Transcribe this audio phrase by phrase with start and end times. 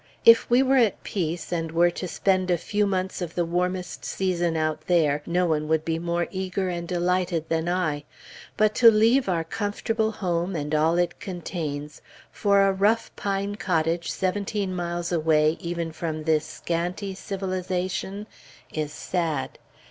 [0.25, 4.03] If we were at peace, and were to spend a few months of the warmest
[4.03, 8.05] season out there, none would be more eager and delighted than I:
[8.57, 12.01] but to leave our comfortable home, and all it contains,
[12.31, 18.25] for a rough pine cottage seventeen miles away even from this scanty civilization,
[18.73, 19.59] is sad.